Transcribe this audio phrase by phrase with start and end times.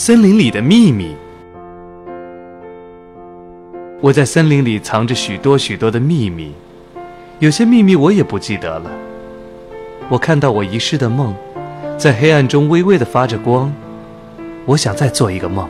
[0.00, 1.16] 森林里的秘密。
[4.00, 6.52] 我在森林里藏着许多许多的秘密，
[7.40, 8.88] 有些秘密我也不记得了。
[10.08, 11.34] 我看到我遗失的梦，
[11.96, 13.74] 在黑暗中微微的发着光。
[14.66, 15.68] 我想再做一个梦。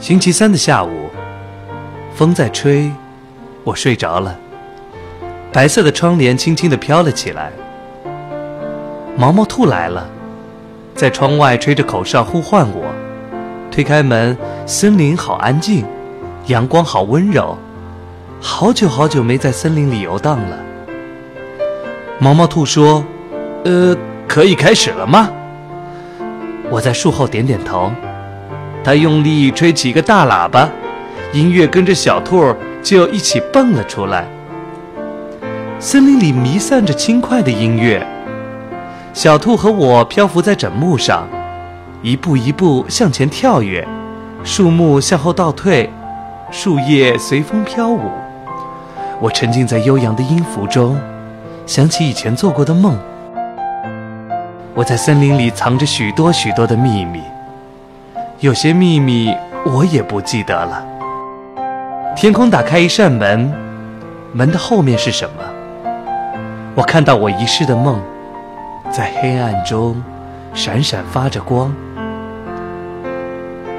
[0.00, 1.08] 星期三的下午，
[2.12, 2.90] 风在吹，
[3.62, 4.36] 我睡着了。
[5.52, 7.52] 白色的窗帘轻轻地飘了起来。
[9.16, 10.10] 毛毛兔来了，
[10.96, 12.86] 在窗外吹着口哨呼唤我。
[13.70, 15.84] 推开门，森林好安静，
[16.46, 17.56] 阳光好温柔。
[18.40, 20.58] 好久好久没在森林里游荡了。
[22.18, 23.04] 毛毛兔说
[23.64, 23.94] ：“呃，
[24.26, 25.28] 可以开始了吗？”
[26.70, 27.92] 我在树后点点头。
[28.82, 30.66] 他用力吹起一个大喇叭，
[31.32, 34.26] 音乐跟着小兔就一起蹦了出来。
[35.78, 38.06] 森林里弥散着轻快的音乐。
[39.16, 41.26] 小兔和我漂浮在枕木上，
[42.02, 43.82] 一步一步向前跳跃，
[44.44, 45.90] 树木向后倒退，
[46.50, 48.10] 树叶随风飘舞。
[49.18, 51.00] 我沉浸在悠扬的音符中，
[51.64, 52.94] 想起以前做过的梦。
[54.74, 57.22] 我在森林里藏着许多许多的秘密，
[58.40, 60.84] 有些秘密我也不记得了。
[62.14, 63.50] 天空打开一扇门，
[64.34, 65.42] 门的后面是什么？
[66.74, 67.98] 我看到我遗失的梦。
[68.96, 70.02] 在黑暗中，
[70.54, 71.70] 闪闪发着光。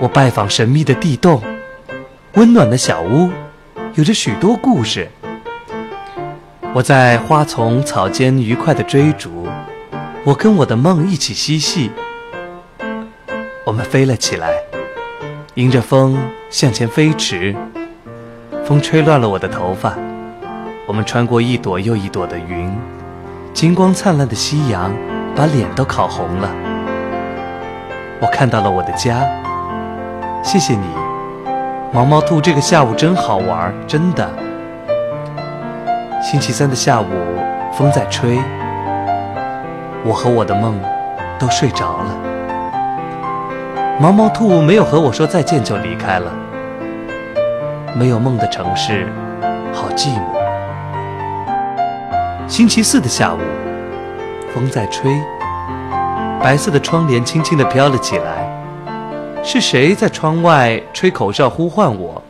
[0.00, 1.40] 我拜访神秘的地洞，
[2.32, 3.30] 温暖的小屋，
[3.94, 5.08] 有着许多故事。
[6.72, 9.46] 我在花丛草间愉快的追逐，
[10.24, 11.92] 我跟我的梦一起嬉戏。
[13.64, 14.52] 我们飞了起来，
[15.54, 16.18] 迎着风
[16.50, 17.54] 向前飞驰。
[18.64, 19.96] 风吹乱了我的头发，
[20.88, 22.68] 我们穿过一朵又一朵的云。
[23.54, 24.92] 金光灿烂的夕阳
[25.36, 26.50] 把脸都烤红了。
[28.20, 29.24] 我看到了我的家。
[30.42, 30.84] 谢谢你，
[31.92, 32.40] 毛毛兔。
[32.40, 34.28] 这个下午真好玩，真的。
[36.20, 37.06] 星期三的下午，
[37.72, 38.40] 风在吹，
[40.04, 40.76] 我和我的梦
[41.38, 42.16] 都睡着了。
[44.00, 46.32] 毛毛兔没有和我说再见就离开了。
[47.94, 49.06] 没有梦的城市，
[49.72, 50.33] 好寂寞。
[52.46, 53.38] 星期四的下午，
[54.52, 55.18] 风在吹，
[56.42, 59.42] 白色的窗帘轻轻地飘了起来。
[59.42, 62.22] 是谁在窗外吹口哨呼唤我？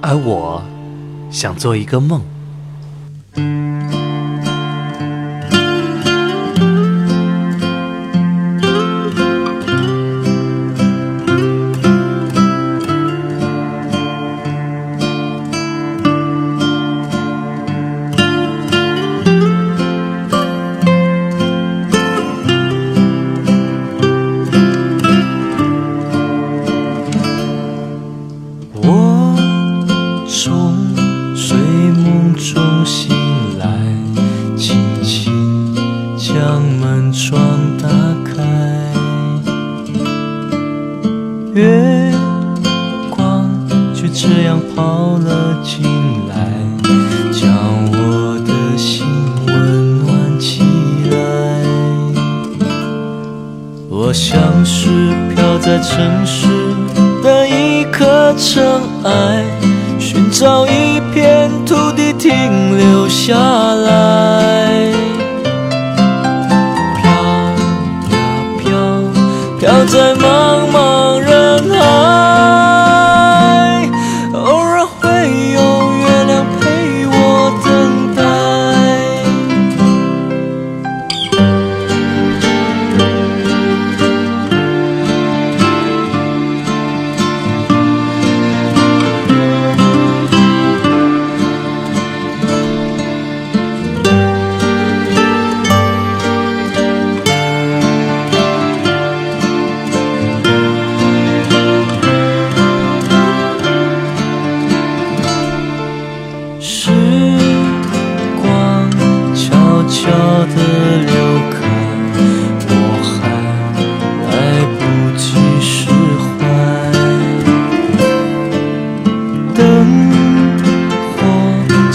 [0.00, 0.62] 而我
[1.30, 2.22] 想做一个梦。
[30.48, 30.74] 从
[31.36, 33.14] 睡梦中醒
[33.58, 33.68] 来，
[34.56, 35.30] 轻轻
[36.16, 37.38] 将门窗
[37.76, 37.86] 打
[38.24, 38.32] 开
[41.52, 42.10] 月
[43.10, 43.46] 光
[43.94, 45.84] 就这样跑了进
[46.30, 46.34] 来，
[47.30, 47.52] 将
[47.92, 49.06] 我的心
[49.46, 50.62] 温暖起
[51.10, 51.16] 来。
[53.90, 54.88] 我像是
[55.34, 56.46] 飘在城市
[57.22, 58.64] 的一颗尘
[59.04, 59.44] 埃，
[60.18, 64.90] 寻找一片土地停留下来。
[66.96, 67.54] 飘呀
[68.58, 68.68] 飘，
[69.60, 70.14] 飘在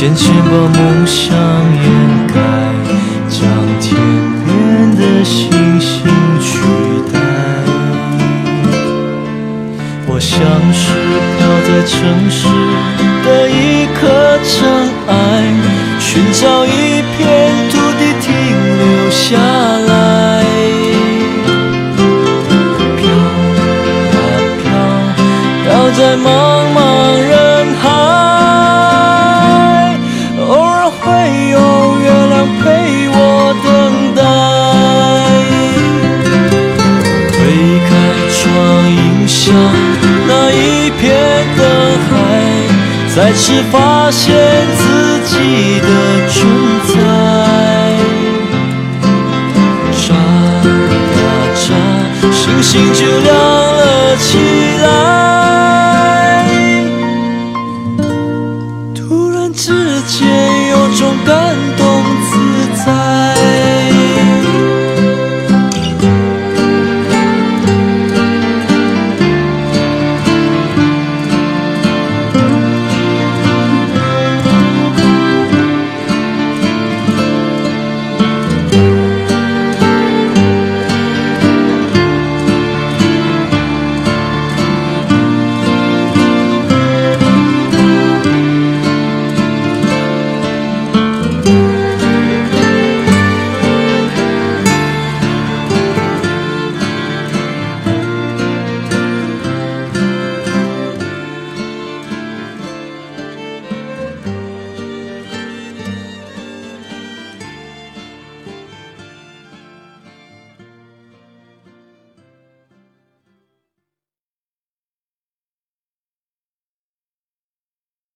[0.00, 1.84] 渐渐把梦想掩
[2.28, 2.34] 盖，
[3.28, 3.40] 将
[3.80, 3.98] 天
[4.44, 4.46] 边
[4.94, 5.50] 的星
[5.80, 6.06] 星
[6.40, 6.46] 取
[7.12, 7.18] 代。
[10.06, 10.38] 我像
[10.72, 10.94] 是
[11.34, 11.98] 飘在城
[12.30, 12.46] 市
[13.24, 13.98] 的一颗
[14.44, 14.54] 尘
[15.08, 15.12] 埃，
[15.98, 17.18] 寻找一片
[17.68, 18.30] 土地停
[18.78, 19.90] 留下来。
[23.02, 23.02] 飘。
[25.98, 26.26] 在茫
[26.76, 26.77] 茫
[43.40, 44.36] 是发现